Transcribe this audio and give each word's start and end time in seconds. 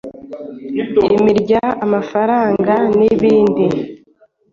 imirya, 1.17 1.63
amafaranga 1.85 2.73
n’ibindi. 2.97 3.65